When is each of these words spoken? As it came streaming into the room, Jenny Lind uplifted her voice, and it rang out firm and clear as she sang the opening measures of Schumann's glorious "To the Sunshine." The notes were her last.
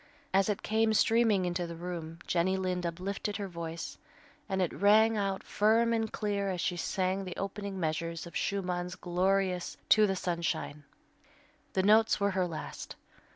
As 0.33 0.49
it 0.49 0.63
came 0.63 0.95
streaming 0.95 1.45
into 1.45 1.67
the 1.67 1.75
room, 1.75 2.17
Jenny 2.25 2.57
Lind 2.57 2.87
uplifted 2.87 3.37
her 3.37 3.47
voice, 3.47 3.99
and 4.49 4.59
it 4.59 4.73
rang 4.73 5.15
out 5.15 5.43
firm 5.43 5.93
and 5.93 6.11
clear 6.11 6.49
as 6.49 6.59
she 6.59 6.75
sang 6.75 7.23
the 7.23 7.37
opening 7.37 7.79
measures 7.79 8.25
of 8.25 8.35
Schumann's 8.35 8.95
glorious 8.95 9.77
"To 9.89 10.07
the 10.07 10.15
Sunshine." 10.15 10.85
The 11.73 11.83
notes 11.83 12.19
were 12.19 12.31
her 12.31 12.47
last. 12.47 12.95